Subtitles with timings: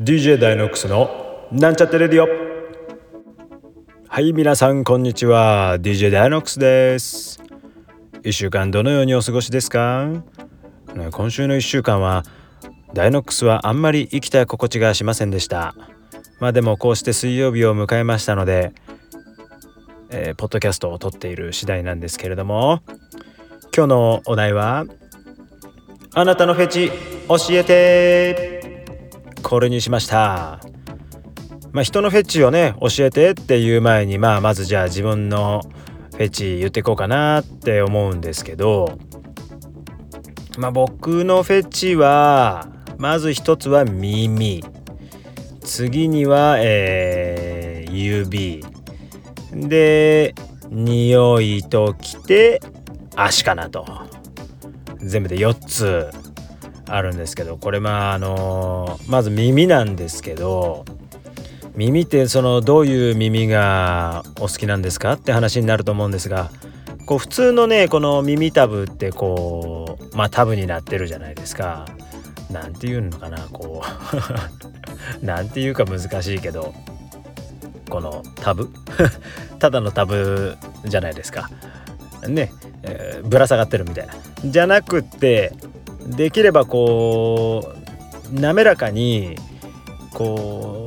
[0.00, 2.28] DJ ダイノックスのなんちゃってレディオ。
[4.06, 5.76] はい皆さんこんにちは。
[5.80, 7.42] DJ ダイノックスです。
[8.22, 10.22] 1週間どのようにお過ごしですか？
[11.10, 12.22] 今週の1週間は
[12.94, 15.74] ダイノックスはあんまり生きた心地がしませんでした。
[16.38, 18.72] まあでもこうして水曜日を迎えましたので、
[20.10, 22.82] えー、ポッドキャストを撮っている次第なんですけれども
[23.76, 24.84] 今日のお題は
[26.14, 26.88] あなたのフェチ
[27.26, 28.57] 教えて。
[29.48, 30.60] これにしました。
[31.72, 35.62] まあ人のフェチをね教えてっていう前にまあまずじゃあ自分の
[36.12, 38.98] フェチ言ってこうかなって思うんですけど
[40.58, 44.62] まあ僕のフェチはまず一つは耳。
[45.62, 48.62] 次には、えー、指。
[49.52, 50.34] で
[50.68, 52.60] 匂いときて
[53.16, 53.86] 足かなと。
[54.98, 56.27] 全部で4つ。
[56.88, 60.84] あるんですけどこれまああのまず耳なんですけど
[61.76, 66.50] 耳ってそのどういう耳がお好きなんですかって話になると思うんですが
[67.06, 71.86] こう普通のねこの耳タブってこうまあタブになってるじゃないですか。
[72.50, 73.82] なんていうのかなこ
[75.22, 76.74] う なんていうか難しいけど
[77.90, 78.70] このタブ
[79.58, 81.50] ただのタブじゃないですか。
[82.26, 84.14] ね、えー、ぶら下がってるみたいな。
[84.44, 85.52] じゃなくって
[86.16, 87.74] できればこ
[88.30, 89.36] う滑らかに
[90.14, 90.86] こ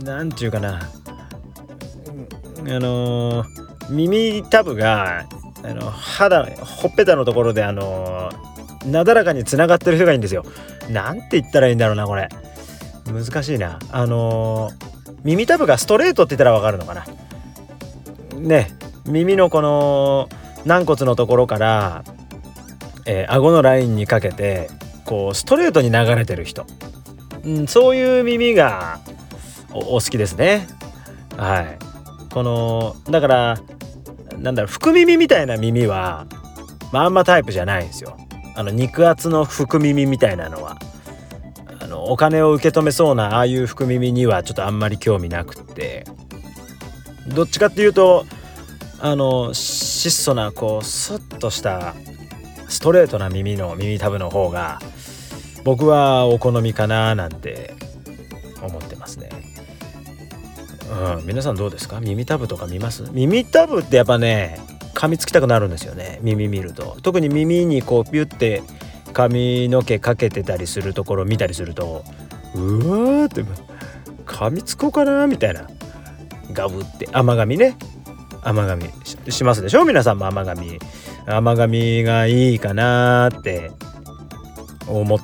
[0.00, 0.82] う何て言うかなあ
[2.64, 3.44] の
[3.90, 5.26] 耳たぶが
[5.64, 8.30] あの肌ほっぺたのところであの
[8.86, 10.44] なだらかにつながってる人がいいんですよ。
[10.90, 12.28] なんて言ったらいいんだろうなこれ。
[13.06, 13.78] 難しいな。
[13.90, 14.70] あの
[15.22, 17.04] 耳たぶがストレートって言ったらわかるのかな。
[18.38, 20.28] ね耳のこの
[20.64, 22.04] 軟骨のところから
[23.06, 24.68] えー、顎のラインにかけて
[25.04, 26.66] こうストレートに流れてる人、
[27.44, 29.00] うん、そういう耳が
[29.72, 30.66] お好きですね。
[31.36, 31.78] はい。
[32.32, 33.58] このだから
[34.38, 36.26] なんだろう福耳みたいな耳は、
[36.92, 38.16] まあ、あんまタイプじゃないんですよ。
[38.54, 40.76] あの肉厚の福耳みたいなのは。
[41.80, 46.04] あのお金を受け止めそうなああいう福耳にはちょっとあんまり興味なくって。
[47.28, 48.26] どっちかっていうと
[49.00, 51.94] あの質素なこうスッとした
[52.82, 54.80] トレートな耳の耳たぶの方が
[55.64, 57.74] 僕はお好みかななんて
[58.60, 59.30] 思ってますね。
[61.18, 62.00] うん、皆さんどうですか？
[62.00, 63.04] 耳たぶとか見ます？
[63.12, 64.58] 耳たぶってやっぱね
[64.94, 66.18] 噛みつきたくなるんですよね。
[66.22, 66.98] 耳見ると。
[67.02, 68.62] 特に耳にこうピュッて
[69.12, 72.04] 髪の毛かけてたりするところを見たりすると
[72.56, 73.44] うわーって
[74.26, 75.68] 噛みつこうかなみたいな。
[76.52, 77.76] ガブって甘噛みね。
[78.42, 78.76] 甘噛
[79.24, 79.84] みしますでしょ？
[79.84, 80.80] 皆さんも甘噛み。
[81.26, 83.70] 甘噛みがいいかなって
[84.88, 85.20] 思っ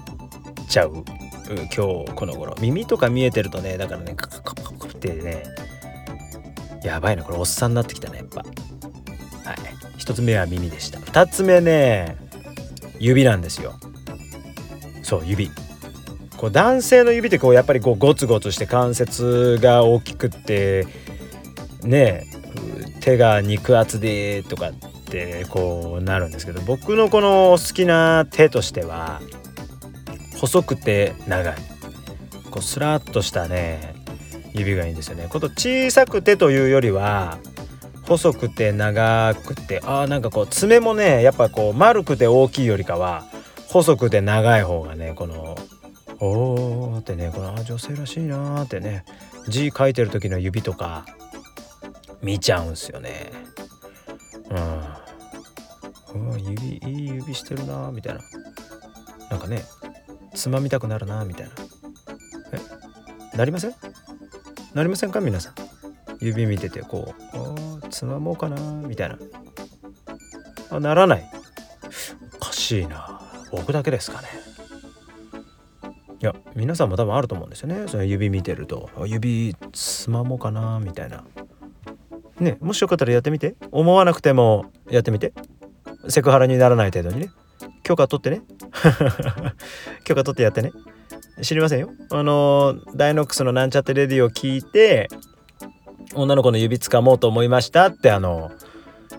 [0.69, 1.05] ちゃう。
[1.75, 2.55] 今日この頃。
[2.61, 5.45] 耳とか見えてるとねだからねカカカカカってね
[6.83, 8.41] やばいなこれおっさんになってきたねやっぱ。
[8.41, 8.49] はい。
[9.97, 11.01] 一つ目は耳でした。
[11.01, 12.17] 二つ目ね
[12.99, 13.75] 指なんですよ。
[15.03, 15.51] そう指。
[16.37, 20.87] こう男性の指ってこうやっぱりこうゴツゴツして関節が大きくって
[21.83, 22.27] ね
[23.01, 24.71] 手が肉厚でとか
[25.09, 29.21] ってこうなるんですけど僕のこの好きな手としては
[30.37, 31.57] 細くて長い
[32.51, 33.95] こうスラッとしたね
[34.55, 35.27] 指がいいんですよね。
[35.29, 37.39] こと小さくてというよりは
[38.07, 43.25] 細くて長くてあーなんかこう爪もねやっぱこう丸くて大きいよりかは
[43.69, 45.57] 細くて長い方がねこの
[46.21, 49.05] おーってねこの女性らしいなーってね
[49.47, 51.05] 字書いてる時の指とか
[52.23, 53.31] 見ちゃうんすよね。
[54.51, 54.78] うん
[56.39, 58.21] 指いい指してるなみたいな。
[59.31, 59.63] なんかね
[60.35, 61.53] つまみたくなるなみたいな。
[63.33, 63.75] えなりません？
[64.75, 65.21] なりませんか？
[65.21, 65.55] 皆さん。
[66.21, 68.57] 指見ててこうあつまもうかな
[68.87, 69.19] みたいな。
[70.71, 71.31] あならない。
[72.37, 73.21] おかしいな。
[73.53, 74.29] 僕だけですかね。
[76.21, 81.25] いや皆さんも多分あると思うんですよねその指見てると指つまもうかなみたいな
[82.41, 85.33] ねもしよかったらやってみて思わなくてもやってみて
[86.09, 87.31] セクハラにならない程度にね。
[87.83, 88.43] 許可取ってね。
[90.05, 90.73] 許可取ってやってね。
[91.43, 91.91] 知りませんよ。
[92.11, 95.09] あのダイノックスのなんちゃってレディを聞いて
[96.15, 98.51] 女の子の指掴もうと思いましたってあの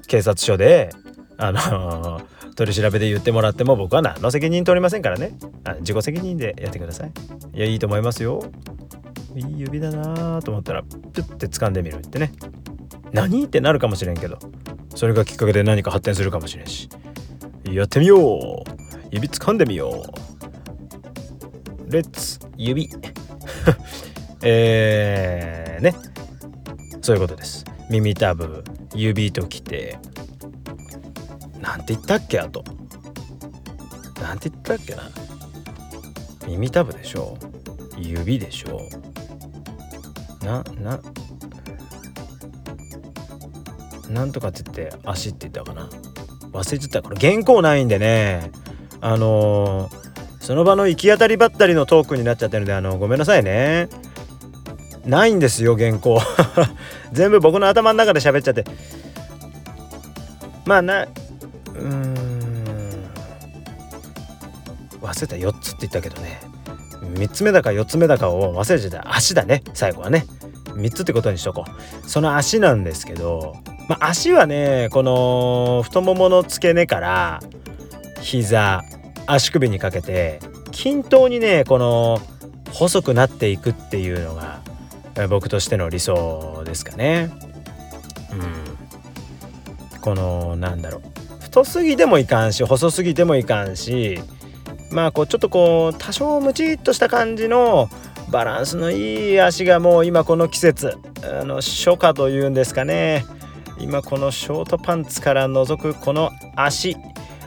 [0.08, 0.90] 警察署で
[1.38, 2.22] あの
[2.56, 5.38] 取り調べで言ってもらっても僕は何の責任取りませんからね。
[5.64, 7.12] あ自己責任でやってください。
[7.54, 8.44] いやいいと思いますよ。
[9.36, 12.34] いい指だなと思ったらピュッて掴んでみるってね。
[13.12, 14.38] 何ってなるかもしれんけど。
[15.00, 16.90] それがきっかけで何か発展するかもしれんし。
[17.64, 18.64] やってみよう。
[19.12, 20.04] 指掴んでみよ
[21.88, 21.90] う。
[21.90, 22.90] レッツ指。
[24.44, 25.96] えー、ね。
[27.02, 27.64] そういうことです。
[27.90, 28.66] 耳たぶ。
[28.94, 29.98] 指ときて。
[31.62, 32.66] なんて言ったっけあと。
[34.22, 35.10] なんて言ったっけな。
[36.46, 37.38] 耳たぶでしょ。
[37.98, 38.82] 指でしょ。
[40.44, 41.00] なな。
[44.10, 45.90] なんとかって言って足って言ったかな？
[46.52, 48.52] 忘れちゃったこれ原稿ないんでね。
[49.02, 53.88] あのー、その場の行き当たりばったりのトークになっちゃってるんであのごめんなさいね。
[55.06, 56.22] ないんですよ原稿。
[57.14, 58.66] 全部僕の頭の中で喋っちゃって。
[60.66, 62.30] まあなうーん。
[65.02, 66.42] 忘れた4つって言ったけどね。
[67.14, 69.16] 3つ目だか4つ目だかを忘れちゃった。
[69.16, 70.26] 足だね最後はね。
[70.74, 72.10] 3つってことにしとこう。
[72.10, 73.56] その足なんですけど
[73.90, 77.40] まあ、足はねこの太ももの付け根から
[78.22, 78.84] 膝
[79.26, 80.40] 足首にかけて
[80.72, 82.22] 均等にねこの
[82.72, 84.62] 細くなっていくっていうのが
[85.28, 87.32] 僕としての理想ですかね。
[88.32, 91.02] うん、このなんだろう。
[91.42, 94.20] 太すぎてもいかんし細すぎてもいかんし
[94.92, 97.90] まあこうちょっとこう多少ムチっとした感じの
[98.30, 103.26] バランスのいい足がもう今この季節あの初夏というんですかね。
[103.80, 106.98] 今このショートパンツから覗くこの足。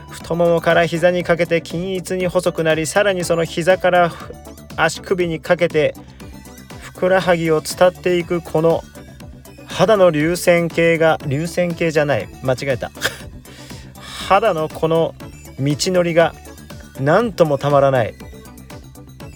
[0.09, 4.11] 太ももから膝にかけて均一に細くなりさらにその膝から
[4.77, 5.95] 足首にかけて
[6.81, 8.83] ふくらはぎを伝っていくこの
[9.65, 12.29] 肌の流線形が流線形じゃない。
[12.43, 12.91] 間違えた。
[14.27, 15.15] 肌のこの
[15.59, 16.33] 道のりが
[16.99, 18.13] 何ともたまらない。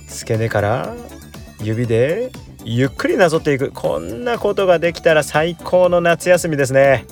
[0.08, 0.94] 付け根から
[1.62, 2.32] 指で
[2.70, 3.72] ゆっくりなぞっていく。
[3.72, 7.06] こんなことができたら最高の夏休みですね。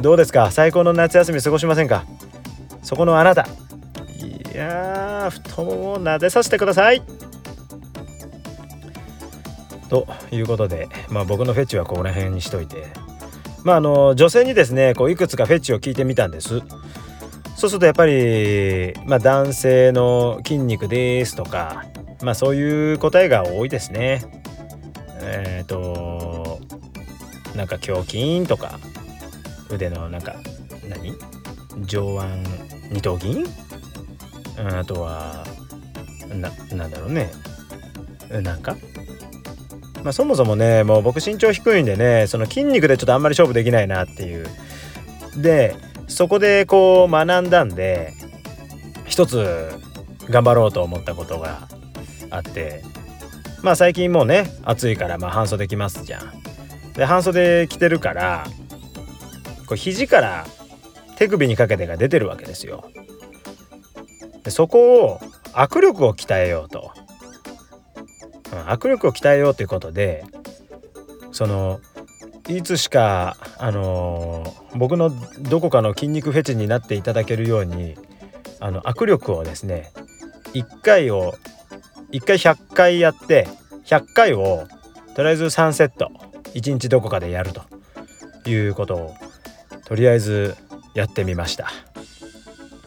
[0.00, 0.52] どうですか？
[0.52, 2.04] 最高の夏休み過ごしませんか？
[2.84, 3.48] そこのあなた。
[4.18, 7.02] いや太ももを撫でさせてください。
[9.88, 12.84] ということで、まあ、僕のフェチはここら辺にしといて。
[13.64, 16.60] まああの女性にですねこういくつかフェチを聞いてみたんです。
[17.56, 21.84] そうするとやっぱり、まあ、男性の筋肉ですとか
[22.22, 24.37] まあそういう答えが多いですね。
[25.30, 26.60] えっ、ー、と
[27.54, 28.78] なんか胸筋とか
[29.70, 30.36] 腕のなんか
[30.88, 31.14] 何？
[31.86, 32.26] 上腕
[32.90, 33.44] 二頭筋？
[34.56, 35.44] あとは
[36.28, 37.30] ななんだろうね。
[38.42, 38.76] なんか？
[40.02, 44.46] まあそもそもねもう僕身長低いんでねその筋肉でちょっとあんまり勝負できないなっていう。
[45.36, 45.76] で
[46.08, 48.14] そこでこう学んだんで
[49.06, 49.68] 一つ
[50.30, 51.68] 頑張ろうと思ったことが
[52.30, 52.82] あって
[53.62, 56.32] まあ最近もうね暑いからまあ半袖着ますじゃん。
[56.94, 58.46] で半袖着てるから
[59.66, 60.46] こう肘から
[61.16, 62.90] 手首にかけてが出てるわけですよ。
[64.44, 65.20] でそこを
[65.52, 66.92] 握力を鍛えようと、
[68.52, 70.24] うん、握力を鍛えようということで
[71.32, 71.80] その
[72.48, 77.96] いつしかあのー、僕のどこかの筋肉フェチになっていただけるように
[78.60, 79.92] あの握力をですね
[80.54, 81.34] 1回を
[82.12, 83.48] 1回100回やって
[83.84, 84.66] 100回を
[85.14, 86.10] とりあえず3セット。
[86.54, 87.62] 1日どこかでやると
[88.48, 89.14] いうことを
[89.84, 90.56] とりあえず
[90.94, 91.70] やってみました。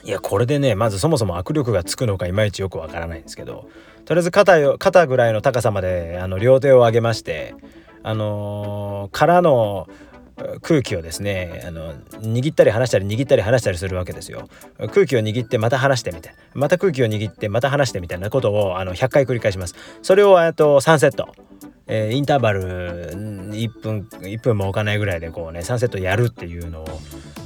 [0.04, 3.70] いやこれでねまずそもそも握力がつくのかいまいちよくわからないんですけど
[4.06, 7.54] とりあえず肩肩ぐらいの高さまであの両手を上げまして
[8.02, 9.88] あのー、からの
[10.62, 14.48] 空気をですねあの握ったり離したり握ったり離したりするわけですよ。
[14.94, 19.76] 空気を握ってまた離してみてまた空気を握ってまた離してみたいなことをあの100回繰り返します。
[20.02, 21.34] それをと3セット。
[21.88, 23.12] えー、インターバル
[23.52, 26.88] 1分1分も置かないぐらいでこうね3セットやるっていうのを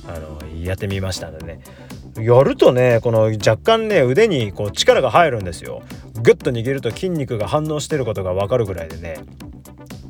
[0.08, 1.62] あのやってみましたのでね。
[2.20, 5.82] やるとねこの若干ね腕にこう力が入るんですよ。
[6.22, 9.18] グッと握ると筋肉が反応してることが分かるぐらいでね。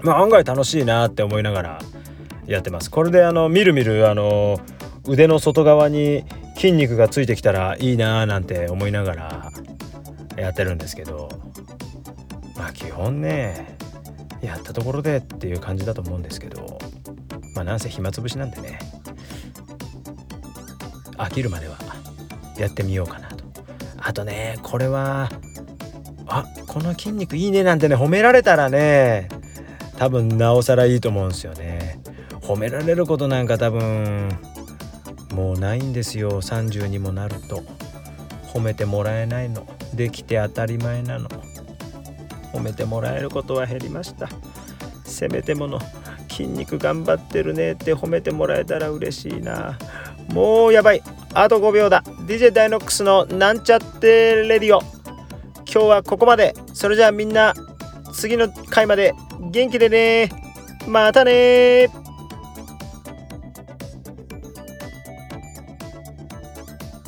[0.01, 1.79] まあ案外楽しいなって思いながら
[2.47, 2.91] やってます。
[2.91, 4.59] これであのみるみるあの
[5.07, 6.23] 腕の外側に
[6.55, 9.51] 筋肉がついてきたらいいなーなんて思いながら
[10.37, 11.29] やってるんですけど
[12.55, 13.77] まあ基本ね
[14.41, 16.79] やったところでっていう感じだと思うんですけど
[17.55, 18.79] まあなんせ暇つぶしなんでね
[21.17, 21.77] 飽きるまでは
[22.57, 23.43] やってみようかなと。
[23.97, 25.29] あとねこれは
[26.27, 29.29] あこの筋肉いいねなんてね褒められたらね
[29.97, 31.99] 多分なおさらいいと思うんですよね。
[32.47, 34.29] 褒められることなんか多分
[35.33, 36.41] もうないんですよ。
[36.41, 37.63] 30にもなると。
[38.53, 39.65] 褒めてもらえないの。
[39.93, 41.27] できて当たり前なの。
[42.53, 44.29] 褒めてもらえることは減りました。
[45.03, 45.79] せめてもの。
[46.29, 47.95] 筋肉頑張ってるねって。
[47.95, 49.77] 褒めてもらえたら嬉しいな。
[50.29, 51.01] もうやばい。
[51.33, 52.03] あと5秒だ。
[52.27, 54.81] DJ ダイノックスのなんちゃってレディオ。
[55.69, 56.53] 今日はここまで。
[56.73, 57.53] それじゃあみんな
[58.13, 59.15] 次の回まで。
[59.51, 60.29] 元気でね。
[60.87, 61.89] またね